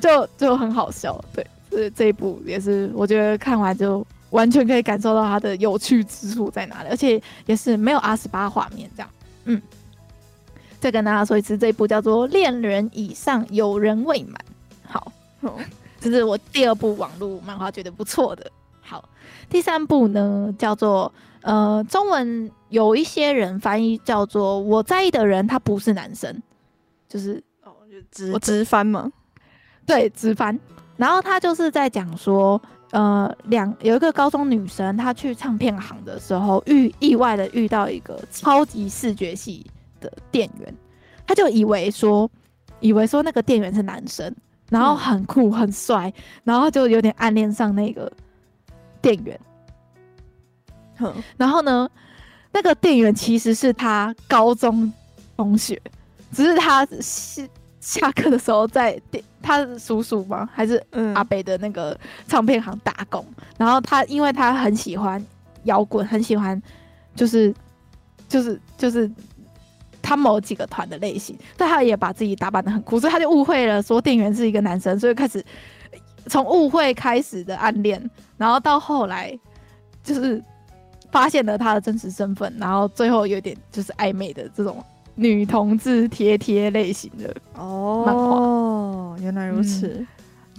[0.06, 1.20] 就就很好笑？
[1.34, 9.10] 对，所以这一部也是我觉得看完就完全可以感受到它的有趣之处在哪里，而且也是没有 R 十八画面这样。
[9.46, 9.62] 嗯，
[10.80, 14.34] 再跟大家说一次，这一部叫做《恋人以上，有人未满》。
[14.88, 15.12] 好，
[16.00, 18.52] 这是我第二部网络漫画，觉得不错的。
[18.82, 19.08] 好，
[19.50, 26.41] 第三部呢叫做呃，中文有一些人翻译叫做“我在意的人他不是男生”，
[27.10, 29.12] 就是哦，就直直翻嘛。
[29.86, 30.60] 对，直翻。
[30.98, 32.62] 然后他就是在讲说。
[32.91, 39.65] 呃，两有一个高中女生，她去唱片行的时候遇意外的遇到一个超级视觉系
[40.00, 40.74] 的店员，
[41.28, 42.30] 她就以为说，
[42.80, 44.34] 以为说那个店员是男生，
[44.69, 46.13] 然后很酷很帅，
[46.45, 48.10] 然后就有点暗恋上那个
[49.02, 49.38] 店员。
[50.98, 51.89] 哼， 然后呢，
[52.54, 54.93] 那个店员其实是他高中
[55.36, 55.82] 同学，
[56.32, 57.50] 只是他是。
[57.86, 60.50] 下课的时候在店，他是叔叔吗？
[60.52, 61.95] 还是阿北的那个
[62.28, 63.24] 唱片行打工？
[63.38, 65.24] 嗯、然后他因为他很喜欢
[65.65, 66.60] 摇滚，很喜欢
[67.13, 67.54] 就是
[68.28, 69.08] 就是就是
[70.02, 75.45] 他某几个团的类型，但他也把自己打扮的很酷，所以他就误会了说店员是一个男生，所以开始
[76.26, 79.38] 从误会开始的暗恋，然后到后来
[80.04, 80.43] 就是
[81.12, 84.84] 发现了他的真实身份，然后最后有点就是暧昧的这种。
[85.15, 89.88] 女同志贴贴类型的哦，漫画哦，原来如此。
[89.88, 90.08] 嗯、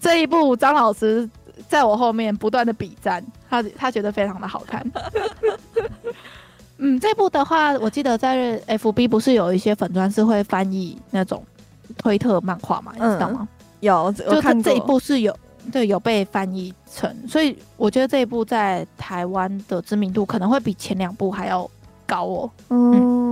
[0.00, 1.28] 这一部张老师
[1.68, 4.84] 在我后面不断的比赞，他他觉得非常的好看。
[6.78, 11.42] 嗯，这部的话，我记得在 FB 不是有一些粉砖是会翻译那种
[11.96, 12.92] 推特漫画嘛？
[12.98, 13.48] 嗯、你知道吗？
[13.80, 15.34] 有，就看就这一部是有
[15.72, 21.70] 对有被翻译成，所以我觉得这一部在台湾的知名度可能会比前两部还要
[22.06, 22.50] 高哦。
[22.68, 22.92] 嗯。
[22.94, 23.25] 嗯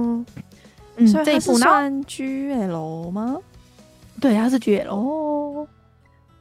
[0.97, 3.37] 嗯，所以这一部算 GL 吗？
[4.21, 4.89] 对，它是 GL。
[4.89, 5.67] 哦，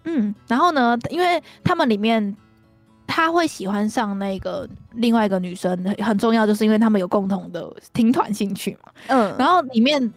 [0.04, 2.36] 嗯，然后呢，因为他们里面
[3.08, 8.92] 他会喜欢上那个另外一个女生，很重要，就是因为他们有共同的听团兴趣嘛。
[9.08, 10.12] 嗯，然后里面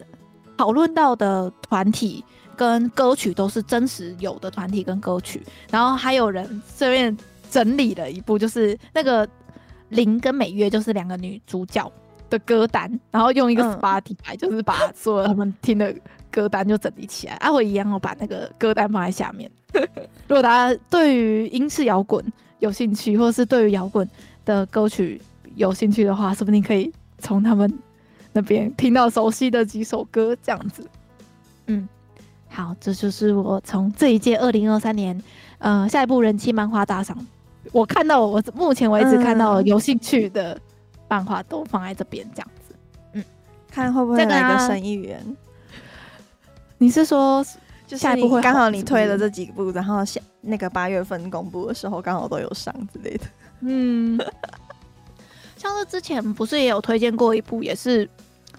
[0.56, 2.24] 讨论到的团体
[2.56, 7.16] 跟歌曲都是真实有的团体跟歌曲，然后还有人这边
[7.50, 9.26] 整理了一部，就是那个
[9.88, 11.90] 林跟美月，就是两个女主角。
[12.36, 15.94] 的歌单，然后用一个 Spotify，、嗯、就是把所有他们听的
[16.30, 17.34] 歌单就整理起来。
[17.34, 19.50] 啊，我一样，我把那个歌单放在下面。
[20.28, 22.24] 如果大家对于英式摇滚
[22.58, 24.08] 有兴趣，或是对于摇滚
[24.44, 25.20] 的歌曲
[25.54, 27.72] 有兴趣的话，说不定可以从他们
[28.32, 30.88] 那边听到熟悉的几首歌，这样子。
[31.66, 31.88] 嗯，
[32.48, 35.20] 好，这就是我从这一届二零二三年，
[35.58, 37.16] 呃，下一部人气漫画大赏，
[37.72, 40.58] 我看到我目前为止看到有兴趣的。
[41.06, 42.74] 嗯漫画都放在这边，这样子，
[43.12, 43.24] 嗯，
[43.70, 45.24] 看会不会来个神议员？
[46.78, 47.46] 你是说，
[47.86, 53.24] 就下一步会刚好你推的这几部，然后下那个八月份公布的时候，刚好都有上之类的。
[53.60, 54.20] 嗯，
[55.56, 58.08] 像是之前不是也有推荐过一部，也是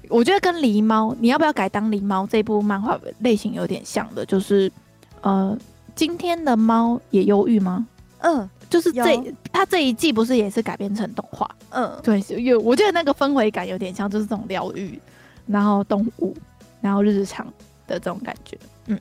[0.07, 2.25] 我觉得跟狸猫，你要不要改当狸猫？
[2.25, 4.71] 这部漫画类型有点像的，就是
[5.19, 5.57] 呃，
[5.93, 7.85] 今天的猫也忧郁吗？
[8.19, 8.49] 嗯。
[8.69, 11.49] 就是这，他这一季不是也是改编成动画？
[11.69, 14.99] 嗯，对，有，我觉得那个氛围感有点像，就是这种疗愈，
[15.45, 16.35] 然后动物，
[16.81, 17.45] 然后日常
[17.87, 18.57] 的这种感觉。
[18.87, 18.99] 嗯，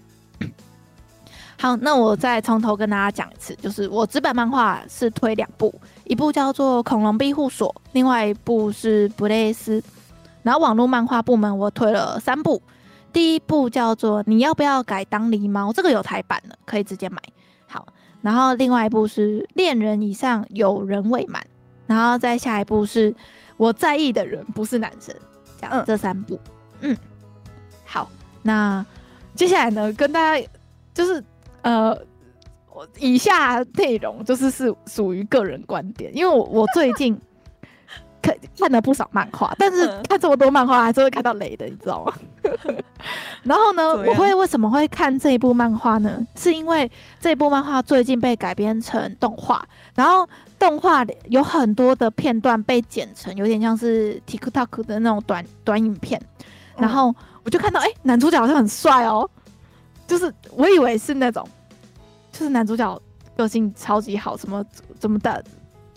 [1.59, 5.75] 好，那我再从头跟大家讲一次，就是我纸本漫画是推两部，
[6.05, 9.81] 一部叫做《恐龙庇护所》，另外一部是《布雷斯》。
[10.43, 12.63] 然后网络漫画部门我推了三部，
[13.13, 15.73] 第一部叫做你要不要改当狸猫？
[15.73, 17.21] 这个有台版的，可以直接买。
[18.27, 21.47] 好，然后另外一部是恋人以上有人未满，
[21.87, 23.15] 然后再下一部是
[23.57, 25.15] 我在意的人不是男生，
[25.61, 26.39] 这样、嗯、这三部。
[26.81, 26.97] 嗯，
[27.85, 28.11] 好，
[28.43, 28.85] 那
[29.35, 30.47] 接下来呢，跟大家
[30.93, 31.23] 就是
[31.63, 31.97] 呃。
[32.99, 37.19] 以下内容就是是属于个人观点，因为我我最近
[38.27, 42.13] 看看了不少漫画，但是看这么多漫画还是会看到雷的，你知道吗？
[43.45, 46.27] 然后呢，我会为什么会看这一部漫画呢？
[46.35, 56.21] 是因为这一部漫画最近被改编成动画，然后动画有很多的片段被剪成有点像是 TikTok 的那种短短影片，
[56.77, 59.29] 然后我就看到哎、欸，男主角好像很帅哦，
[60.07, 61.49] 就是我以为是那种。
[62.33, 63.01] 就是男主角
[63.35, 64.63] 个性超级好，什么
[64.99, 65.43] 怎么的，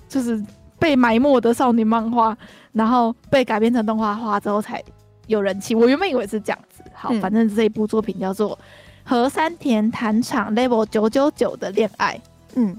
[0.08, 0.42] 就是
[0.80, 2.36] 被埋没的少年漫画，
[2.72, 4.82] 然后被改编成动画化之后才
[5.28, 5.76] 有人气。
[5.76, 8.58] 我原本以为是这样子，好，嗯、反正这一部作品叫做
[9.04, 12.15] 《和山田谈场 Level 九九九的恋爱》。
[12.56, 12.76] 嗯，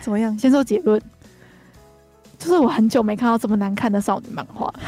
[0.00, 0.38] 怎么样？
[0.38, 1.00] 先说结论，
[2.38, 4.72] 就是我很久没看到这么难看的少女漫画。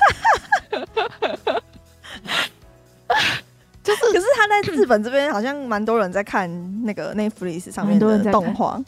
[3.83, 6.50] 就是，可是他在日本这边好像蛮多人在看
[6.85, 8.83] 那个 Netflix 上面的动画，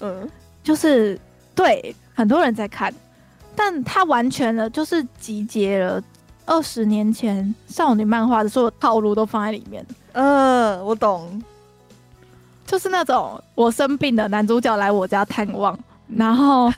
[0.00, 0.26] 嗯，
[0.62, 1.20] 就是
[1.54, 2.92] 对很多人在看，
[3.56, 6.02] 但他完全的就是集结了
[6.44, 9.84] 二十年前少女漫画的所有套路都放在里面。
[10.12, 11.42] 嗯，我懂，
[12.66, 15.78] 就是那种我生病了，男主角来我家探望，
[16.08, 16.70] 然后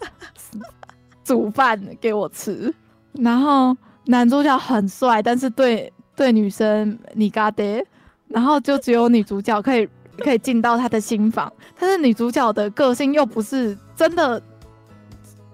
[1.24, 2.72] 煮饭给我吃，
[3.14, 5.92] 然后男主角很帅，但是对。
[6.14, 7.84] 对女生你嘎爹，
[8.28, 11.50] 然后就只有女主角可以可以进到他的心房，
[11.80, 14.40] 但是女主角的个性又不是真的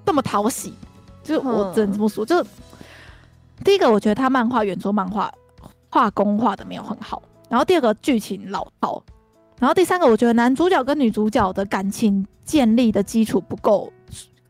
[0.09, 0.73] 这么讨喜，
[1.23, 2.25] 就我只能这么说。
[2.25, 2.43] 就
[3.63, 5.31] 第一个，我觉得他漫画原作漫画
[5.91, 9.03] 画工画的没有很好，然后第二个剧情老套，
[9.59, 13.93] 然后第三个，我觉得男主角跟女主角的感情建立的基础不够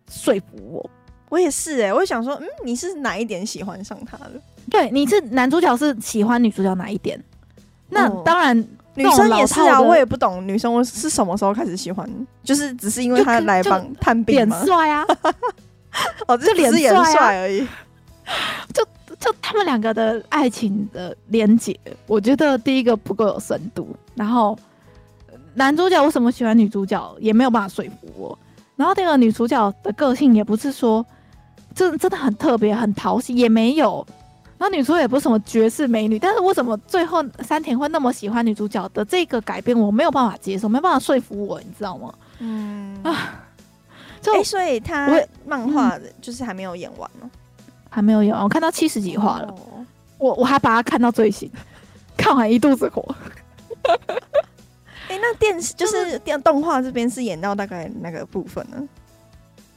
[0.09, 0.91] 说服我。
[1.29, 4.41] 我也是哎、欸，我想说，嗯，你是哪一点喜欢上他的？
[4.71, 7.21] 对，你是男主角是喜欢女主角哪一点？
[7.89, 8.65] 那当然，
[9.05, 9.81] 女生也是啊。
[9.81, 12.09] 我也不懂女生我是什么时候开始喜欢，
[12.43, 14.57] 就是只是因为他来帮探病吗？
[14.57, 15.07] 脸帅啊！
[16.27, 16.79] 哦，这脸是
[17.13, 17.67] 帅而已。
[18.75, 18.85] 就
[19.19, 23.89] 就他们两个的爱情的连结，我觉得第一个不够有深度。
[24.15, 24.57] 然后
[25.55, 28.39] 男主角为什么喜欢女主角，也没有办法说服我。
[28.77, 31.05] 然后那个女主角的个性也不是说
[31.75, 34.07] 真真的很特别、很讨喜，也没有。
[34.59, 42.13] 然后女主角也不是什么绝世美女，但是为什么最后山田会那么喜欢女主角的这个改变，我没有办法接受，没办法说服我，你知道吗？
[42.41, 43.41] 嗯啊，
[44.21, 45.09] 就、欸、所以他
[45.47, 47.31] 漫画就是还没有演完呢、嗯，
[47.89, 49.87] 还没有演完，我看到七十几话了，哦、
[50.19, 51.49] 我我还把它看到最新，
[52.19, 53.15] 看完一肚子火。
[53.87, 58.77] 哎、欸，那电视 就是电动画这边是演到大概那个部分呢？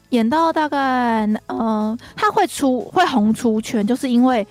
[0.09, 4.47] 演到大概呃，他会出会红出圈，就是因为。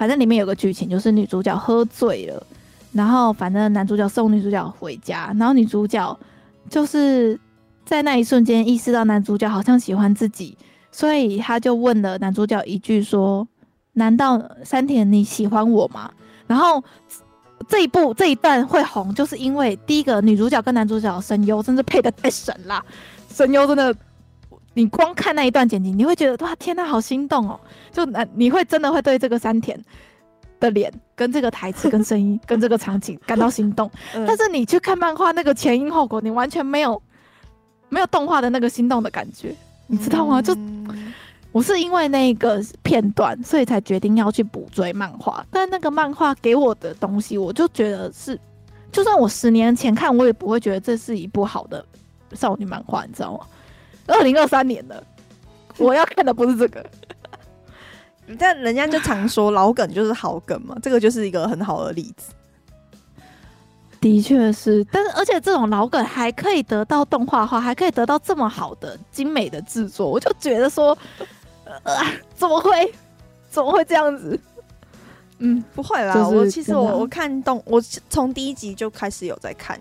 [0.00, 2.42] 反正里面有个剧情，就是女主角喝醉了，
[2.90, 6.18] 然后反正男主角送女主角回家，然后女主角
[6.70, 7.38] 就是
[7.84, 10.56] 在那一瞬间意识到男主角好像喜欢自己，
[10.90, 13.46] 所以他就问了男主角一句说
[13.92, 16.10] ：“难道山田你喜欢我吗？”
[16.48, 16.82] 然后
[17.68, 22.82] 这一部这一段会红，就是因为第一个女主角跟男主角声优真是配得太神了，
[23.28, 23.94] 声优真的。
[24.74, 27.58] 你光看那一段剪辑，你会觉得哇，天呐，好心动哦！
[27.90, 29.78] 就那你会真的会对这个山田
[30.60, 33.90] 的脸、跟这个台词、跟声音、 跟这个场景感到心动。
[34.12, 37.02] 但是你去看漫画，那个前因后果，你完全没有
[37.88, 39.54] 没有动画的那个心动的感觉，
[39.88, 40.40] 你知道吗？
[40.40, 40.56] 就
[41.50, 45.44] 我是因为那个片段，所以才决定要去补追漫画。
[45.50, 48.38] 但那个漫画给我的东西，我就觉得是，
[48.92, 51.84] 就算我十年前看，我也不会觉得这是一部好的
[52.34, 53.40] 少女漫画，你知道吗？
[54.10, 55.02] 二零二三年了，
[55.78, 56.84] 我要看的不是这个。
[58.38, 62.32] 但人家就常说老梗就是好梗嘛，这个就是一个很好的例子。
[64.00, 70.96] 的确是，但是而且这种老梗还可以得到动画化，还可以得到这么好的精美的制作，我就觉得说，
[71.82, 72.02] 呃，
[72.34, 72.94] 怎么会，
[73.50, 74.38] 怎么会这样子？
[75.38, 79.78] 嗯，不会啦，就是、我其实我我看动，我从第一集就开始有在看。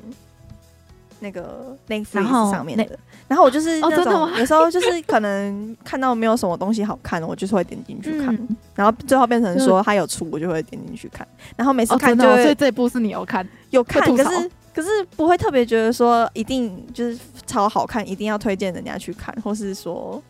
[1.19, 2.87] 那个 Netflix 上面的，
[3.27, 8.37] 然后我就是那种有时候就是可能看到没有什么东西好看，我就是会点进去看，
[8.75, 20.21] 然后最后变成说他有出，我就会点进去看，然后每次看就会，所以这一部是你有看，有看，可是可是不会特别觉得说一定就是超好看，一定要推荐人家去看，或是说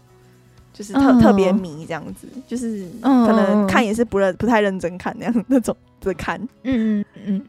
[0.73, 5.75] 就是特特别迷这样子，就是可能看也是不认不太认真看那样那种。
[5.99, 6.39] 的看。
[6.63, 7.45] 嗯嗯嗯，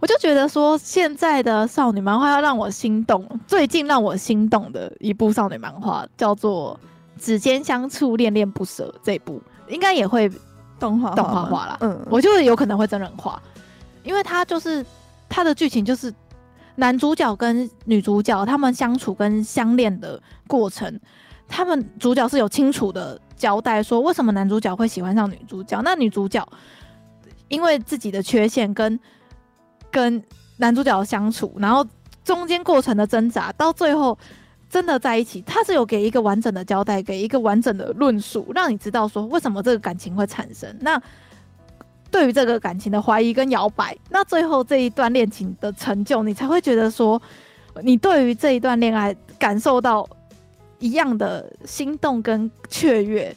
[0.00, 6.78] 我就觉得说现在的少女漫画要让我心动，最近让我心动的一部少女漫画叫做
[7.24, 10.30] 《指尖相触，恋恋不舍》，这一部应该也会
[10.78, 11.78] 动画动画化了。
[11.80, 13.42] 嗯，我就有可能会真人化，
[14.04, 14.84] 因为它就是
[15.28, 16.12] 它的剧情就是
[16.76, 21.00] 男主角跟女主角他们相处跟相恋的过程，
[21.48, 26.46] 他们主角是有清楚的交代说为什么男主角会喜欢上女主角，那女主角。
[27.48, 28.98] 因为自己的缺陷跟
[29.90, 30.22] 跟
[30.56, 31.86] 男主角相处，然后
[32.24, 34.16] 中间过程的挣扎，到最后
[34.68, 40.74] 真的在一起，他是有给一个完整的交代，给一个完整的论述，让你知道说为什么这个感情会产生。
[40.80, 41.00] 那
[42.10, 47.20] 对于这个感情的怀疑跟摇摆，那最后这一段恋情的成就，你才会觉得说，
[47.82, 50.06] 你对于这一段恋爱感受到
[50.78, 53.34] 一样的心动跟雀跃。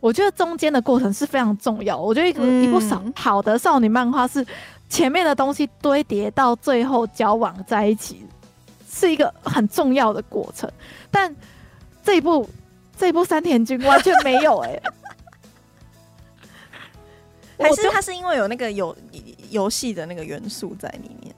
[0.00, 1.96] 我觉得中间的过程是非常重要。
[1.96, 4.44] 我觉得一个、嗯、一部少好的少女漫画是
[4.88, 8.24] 前面的东西堆叠到最后交往在一起，
[8.90, 10.70] 是一个很重要的过程。
[11.10, 11.34] 但
[12.02, 12.48] 这一部
[12.96, 14.82] 这一部山田君完全没有哎、欸，
[17.68, 18.96] 还是他是因为有那个游
[19.50, 21.34] 游戏的那个元素在里面。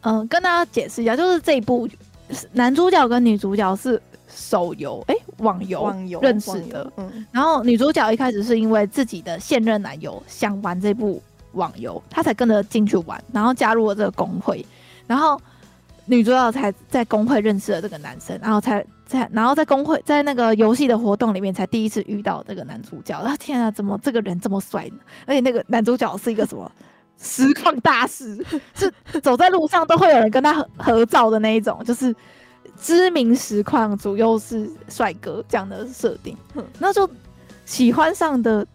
[0.00, 1.86] 嗯，跟大家解释一下，就是这一部
[2.52, 4.00] 男主角跟女主角是。
[4.32, 11.22] 手游哎，网游认识的，嗯，然后女主角一开始是因为自己的现任男友想玩这部
[11.52, 14.64] 网游，她才跟着进去玩，然后加入了这个工会，
[15.06, 15.40] 然后
[16.06, 24.98] 女主角才在工会认识了这个男生，然后才在然后在工会在那个游戏的活动里面才第一次遇到这个男主角，啊天啊，怎么这个人这么帅呢？
[25.26, 26.70] 而且那个男主角是一个什么
[27.18, 32.14] 实况大师， 是走在路上都会有人跟他合合照的那一种，就是。
[32.82, 36.36] 知名实况主又是帅哥这样的设定，
[36.78, 37.08] 那就
[37.66, 38.66] 喜欢上的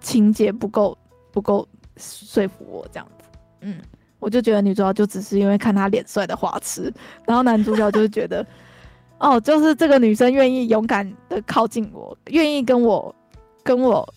[0.00, 0.98] 情节不够
[1.30, 3.24] 不够说服我这样子，
[3.60, 3.80] 嗯，
[4.18, 6.92] 我就觉得女主角就只是因为看他脸帅的花痴，
[7.24, 8.44] 然后男主角就是觉得，
[9.18, 13.14] 哦，就是这个女生愿意勇敢的靠近我，愿意跟我
[13.62, 14.12] 跟我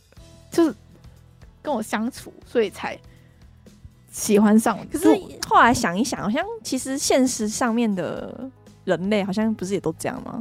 [0.50, 0.74] 就是
[1.62, 3.00] 跟我相处，所以才
[4.12, 4.76] 喜欢上。
[4.92, 5.08] 可是
[5.48, 8.50] 后来想一想，好像其实现实上面的。
[8.88, 10.40] 人类好像不是也都这样吗？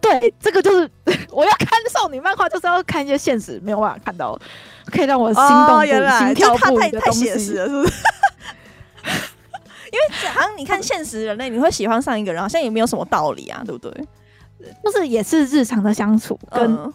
[0.00, 0.90] 对，这个就是
[1.30, 4.36] 我要看少女漫画，就是要看一些现实没有办法看到，
[4.86, 5.86] 可以让我心动、哦、
[6.18, 7.26] 心跳不已的东西。
[7.26, 7.92] 太太写实了，是不是？
[9.92, 13.92] 因为好像你看现实人类，你会喜欢上一个人，好像也没有什么道理啊，对不对？
[14.82, 16.92] 就是也是日常的相处，跟、嗯、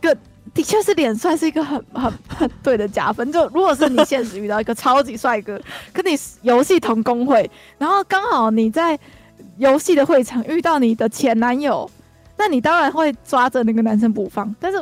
[0.00, 0.18] 跟
[0.54, 3.30] 的确是脸帅是一个很 很很对的加分。
[3.30, 5.60] 就如果是你现实遇到一个超级帅哥，
[5.92, 8.98] 跟你游戏同工会，然后刚好你在。
[9.58, 11.88] 游戏的会场遇到你的前男友，
[12.36, 14.54] 那你当然会抓着那个男生不放。
[14.58, 14.78] 但是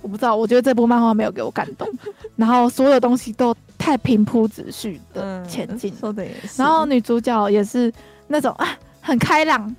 [0.00, 1.88] 我不知道，我觉得这部漫画没有给我感动，
[2.36, 5.94] 然后所有东西都太平铺直叙的前进。
[5.98, 6.62] 说的也是。
[6.62, 7.92] 然后女主角也是
[8.28, 9.74] 那种啊，很开朗，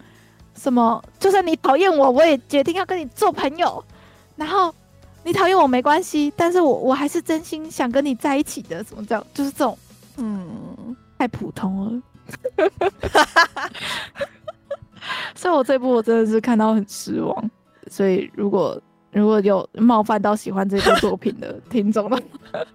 [0.56, 3.84] 什么就算你讨厌我，我也决定要跟你做朋友。
[4.36, 4.74] 然后
[5.24, 8.84] 你讨厌我没关系，但是我我还是真心想跟你在一起的。
[8.84, 9.26] 什么这样？
[9.34, 9.78] 就是这种，
[10.18, 12.02] 嗯，太普通了。
[15.36, 17.52] 所以，我这部我真的是看到很失望。
[17.88, 22.24] 所以，如果如果有冒犯到喜欢这部作品的听众的话，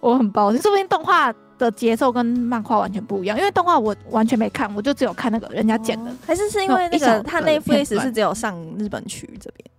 [0.00, 0.62] 我很抱歉。
[0.62, 6.10] 说不定动画的节奏跟漫画完全不一样，因为动画我完全没看，我就只有看那个人家剪的。
[6.10, 9.70] 哦、还是是因为那个他那 Netflix 是只有上日本区这边，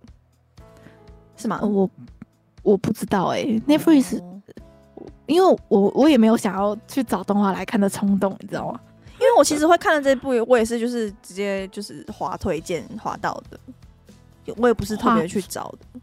[1.36, 1.60] 是吗？
[1.62, 1.90] 我
[2.62, 4.22] 我不知道哎、欸，Netflix，
[5.26, 8.80] 因为我我也没有想要去找动画来看的冲动，你知道吗？
[9.28, 13.60] 因为我其实会看的这部，我也是就是直接就是滑推荐滑到的，
[14.56, 16.00] 我也不是特别去找的，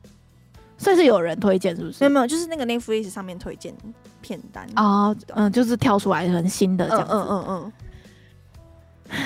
[0.78, 1.98] 所以是有人推荐是不是？
[2.02, 3.74] 没有没有，就是那个 Netflix 上面推荐
[4.22, 7.74] 片单啊，嗯、呃，就是跳出来很新的这样子，嗯嗯嗯，
[9.10, 9.26] 嗯。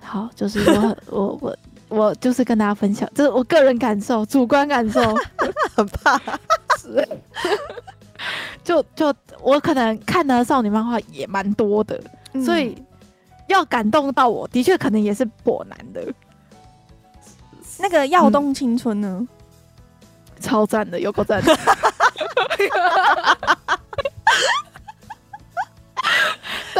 [0.00, 1.56] 好，就是我我我
[1.88, 5.00] 我就是跟大家分享，这是我个人感受，主观感受，
[5.76, 6.18] 很怕，
[6.80, 7.08] 是，
[8.64, 12.02] 就就我可能看的少女漫画也蛮多的，
[12.32, 12.76] 嗯、所以。
[13.52, 16.04] 要感动到我的确可能也是颇难的。
[17.78, 19.18] 那个《耀东青春》呢？
[19.20, 19.28] 嗯、
[20.40, 21.56] 超赞的，有够赞的。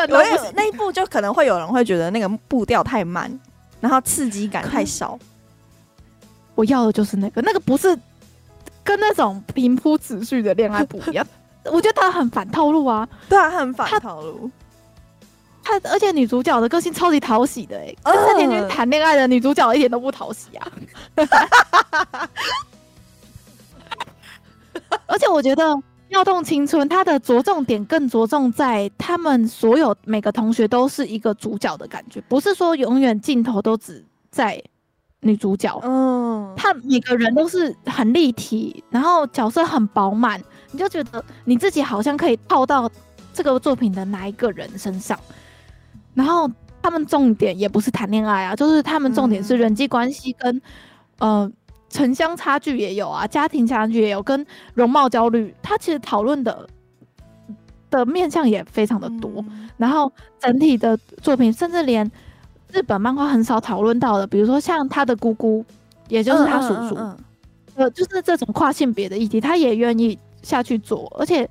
[0.08, 3.30] 我有那一部就可能会有人会觉得那个步调太慢，
[3.80, 5.16] 然后刺激感太少。
[6.54, 7.96] 我要的就是那个，那个不是
[8.82, 11.24] 跟那种平铺直叙的恋爱不一样。
[11.66, 14.50] 我觉得他很反套路啊，对啊，很反套路。
[15.62, 20.66] 他而且女主角的个性超级讨喜的哎、欸，跟山田君谈恋爱的女主角一点都不讨喜啊！
[25.06, 25.64] 而且我觉得
[26.08, 34.62] 跃动青春，它的着重点更着重在他们所有每个同学都是一个主角的感觉，不是说永远镜头都只在
[35.20, 35.78] 女主角。
[35.82, 42.90] 嗯，他每个人都是很立体，然后角色很饱满，你就觉得你自己好像可以套到
[43.32, 45.18] 这个作品的哪一个人身上。
[46.14, 46.50] 然后
[46.82, 50.56] 他们重点也不是谈恋爱啊，就是他们重点是人际关系跟、
[51.18, 51.52] 嗯、呃。
[51.92, 56.66] 城乡差距也有啊，家庭差距也有，跟容貌焦虑，他其实讨论的
[57.90, 59.30] 的面向也非常的多。
[59.50, 60.10] 嗯、然后
[60.40, 62.10] 整体的作品，甚至连
[62.70, 65.62] 日本漫画很少讨论到的，比如说像他的姑姑，
[66.08, 66.94] 也就是他叔叔，
[67.74, 71.46] 呃，就是这种跨性别的议题，他也愿意下去做，而且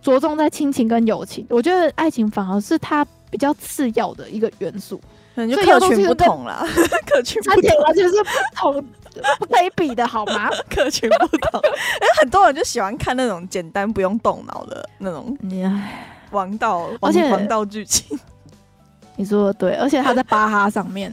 [0.00, 1.46] 着重在亲情跟友情。
[1.50, 3.06] 我觉得爱情反而是他
[3.36, 4.98] 比较次要的一个元素。
[5.34, 6.66] 嗯、就客群不同了，
[7.06, 8.82] 客群不同，完全是不同。
[9.38, 10.48] 不可以比的好吗？
[10.74, 15.36] 客群不同，哎，很多人就喜欢看那种简单不用动脑的那种
[16.30, 18.18] 王道，而且王道剧情。
[19.16, 21.12] 你说的对，而且他在巴哈上面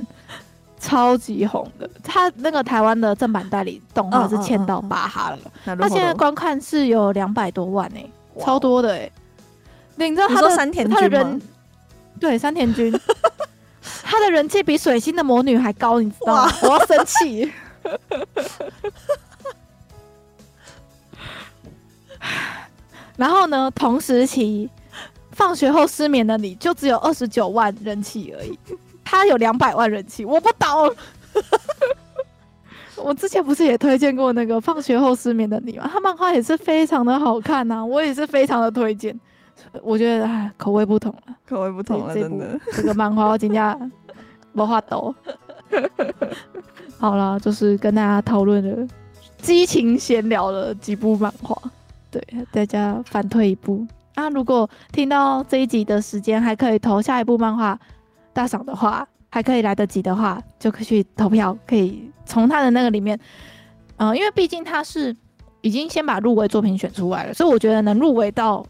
[0.80, 8.06] 超级红的，他那个台湾的正版代理动画是签到巴哈了，他现在观看是有两百多万哎，
[8.40, 9.12] 超多的哎。
[9.96, 11.40] 你知道他的山田君吗？
[12.24, 12.90] 对，山田君，
[14.02, 16.50] 他的人气比水星的魔女还高，你知道吗？
[16.62, 17.52] 我要生气。
[23.18, 23.70] 然后呢？
[23.76, 24.70] 同时期，
[25.32, 28.58] 放学后失眠的你就只有二十九万人气而已，
[29.04, 30.96] 他有两百万人气，我不懂。
[32.96, 35.90] 我之前不是也推荐过那个放学后失眠的你吗？
[35.92, 39.20] 他漫画也是非常的好看呐、啊，我也是非常的推荐。
[39.82, 42.60] 我觉得哎，口味不同了，口味不同了，真的。
[42.74, 43.92] 这个漫画我今天
[44.52, 45.14] 没话抖。
[47.00, 48.88] 好了，就是跟大家讨论了
[49.38, 51.58] 激情闲聊了几部漫画，
[52.10, 53.86] 对大家反退一步。
[54.16, 57.78] 那、啊、如果听到这一集的时间还可以投下一部漫画
[58.32, 63.20] 大赏的话，还可以来得及的话，就可以去投票，可以从他的那个里面，
[63.98, 65.16] 嗯、呃，因为毕竟他是
[65.62, 68.64] 已经先把入围作品选出来了，所以我觉得能入围到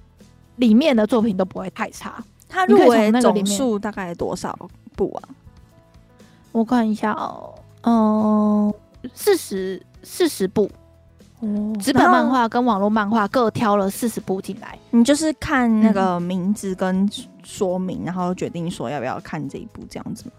[0.57, 2.23] 里面的作品都不会太差。
[2.47, 4.57] 他入围总数大概多少
[4.95, 5.29] 部啊？
[6.51, 7.53] 我看一下哦。
[7.81, 8.73] 嗯，
[9.13, 10.69] 四十四十部，
[11.81, 14.77] 纸、哦、本漫画跟网络漫画各挑了四十部进来。
[14.91, 17.09] 你就是看那个名字跟
[17.43, 20.31] 说明，嗯、然后决定说要不要看这一部这样子吗？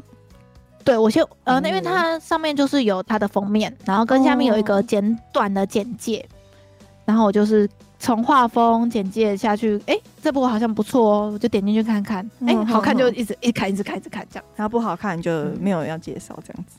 [0.85, 7.69] 对，我先呃，那因为它上面就是有它的封面，然后跟下面有一个简短的简介，哦、然后我就是
[8.05, 16.77] 从画风简介下去，哎、欸，这部好像不错哦，我就点进去看看，哎、好看就一直一直看，一直看，一直看这样，然后不好看就没有人要介绍这样子。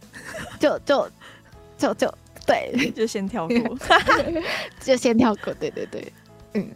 [0.60, 1.10] 就就
[1.80, 2.14] 就就
[2.46, 3.58] 对， 就先跳过，
[4.80, 6.14] 就先跳过，对对对，
[6.54, 6.70] 嗯，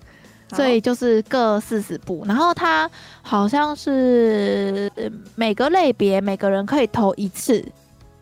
[0.56, 2.90] 所以就是各四十部，然后他
[3.22, 4.92] 好像是
[5.36, 7.64] 每个类别每个人可以投一次，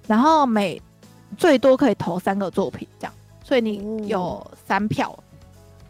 [0.07, 0.81] 然后每
[1.37, 3.13] 最多可以投三个作品这样，
[3.45, 5.23] 所以你有三票，哦、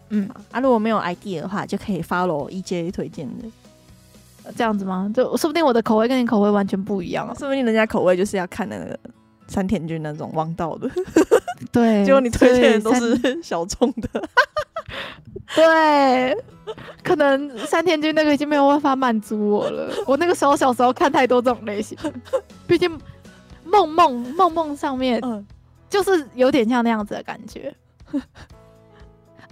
[0.10, 3.45] 嗯，啊，如果没有 idea 的话，就可以 follow EJ 推荐的，
[4.55, 5.12] 这样子吗？
[5.14, 8.97] 就说不定我的口味跟你口味完全不一样，说不定人家口味就是要看那个。
[9.49, 10.91] 山田君那种王道的，
[11.72, 14.22] 对， 结果你推荐的都是小众的，
[15.55, 16.38] 对，
[17.01, 19.89] 可能山田君那个已经没有办法满足我了。
[20.05, 21.97] 我那个时候小时候看太多这种类型，
[22.68, 22.91] 毕竟
[23.64, 25.47] 梦梦梦梦上面，嗯
[25.89, 27.74] 就是有点像那样子的感觉。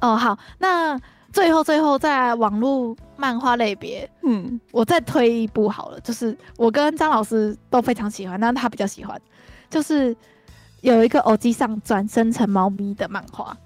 [0.01, 0.99] 哦，好，那
[1.31, 9.19] 最后最后在网络漫画类别，嗯，我再推一部好了，就是我跟张老师都非常喜欢，但是他比较喜欢。
[9.69, 10.15] 就是
[10.81, 13.57] 有一个偶机上转生成猫咪的漫画，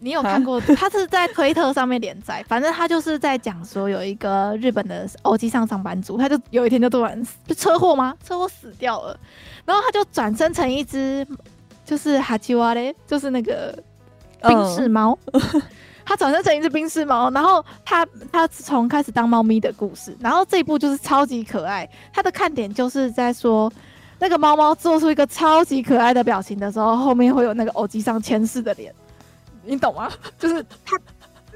[0.00, 0.60] 你有看过？
[0.60, 8.16] 他是在推特上面连载，反正他就是在讲说有一个日本的欧机上上班族，他就有一天就突然就车祸吗？
[8.24, 9.18] 车祸死掉了，
[9.64, 11.24] 然后他就转生成一只
[11.84, 13.78] 就是哈基瓦嘞，就是那个
[14.42, 15.18] 宾士猫，
[16.04, 23.72] 它转生成一只冰室猫，然后它它从开始当猫咪的故事，然后这一部就是超级可爱，它的看点就是在说。
[24.20, 28.92] 那个猫猫做出一个超级可爱的表情的时候，后面会有那个偶机上前世的脸，
[29.64, 30.10] 你懂吗？
[30.36, 30.98] 就是它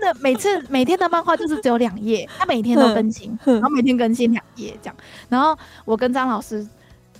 [0.00, 4.94] 那每次每天的漫画就是只有两页，它每天都更新， 然后每天更新两页这样。
[5.28, 6.64] 然后我跟张老师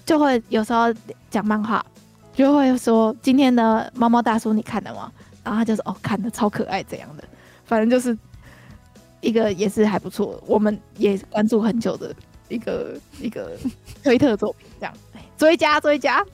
[0.06, 0.84] 就会有时候
[1.28, 1.84] 讲漫画，
[2.32, 5.10] 就会说今天的猫猫大叔你看了吗？
[5.44, 7.24] 然后他就说哦，看的超可爱这样的，
[7.64, 8.16] 反正就是
[9.20, 12.14] 一个也是还不错，我们也关注很久的
[12.48, 13.56] 一个 一个
[14.02, 14.94] 推特作品这样。
[15.38, 16.24] 追加追加，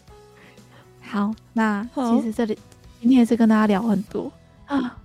[1.00, 2.58] 好，那其实这里
[3.00, 4.30] 今天也是跟大家聊很多。
[4.66, 4.98] 啊，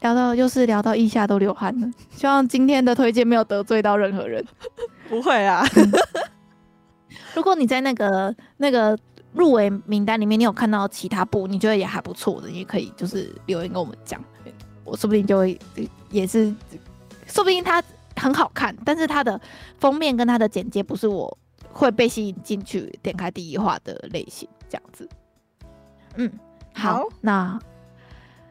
[0.00, 4.42] 聊到又是聊到腋下都流汗了，希望今天的推荐没有得罪到任何人。
[5.10, 5.66] 不会啊，
[7.34, 8.98] 如果你在那个那个
[9.32, 14.22] 入围名单里面，你有看到其他部你觉得也还不错的，你也可以就是留言跟我们讲，
[14.84, 15.58] 我说不定就会
[16.10, 16.54] 也是，
[17.26, 17.82] 说不定它
[18.16, 19.40] 很好看，但是它的
[19.78, 21.36] 封面跟它的简介不是我
[21.72, 25.08] 会被吸引进去点开第一话的类型，这样子。
[26.16, 26.32] 嗯，
[26.74, 27.58] 好，好那。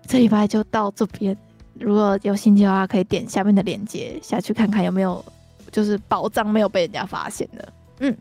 [0.09, 1.37] 这礼拜就到这边，
[1.73, 5.21] 如果有兴趣的话，可以点下面的链接下去看看有没有，
[5.69, 7.73] 就是宝藏没有被人家发现的。
[7.99, 8.17] 嗯，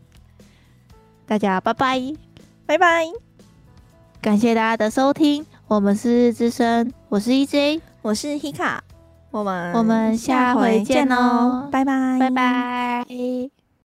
[1.25, 1.97] 大家拜拜，
[2.67, 3.05] 拜拜，
[4.21, 8.79] 感谢大家的收听，我们是日之声，我是 EJ，我是 Hika，
[9.31, 13.05] 我们我们下回见哦，拜拜，拜拜。